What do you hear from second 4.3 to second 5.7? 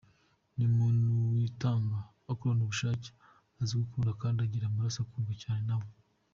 ugira amaraso akundwa cyane